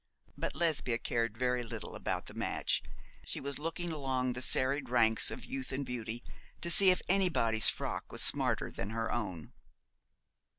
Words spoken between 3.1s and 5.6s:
She was looking along the serried ranks of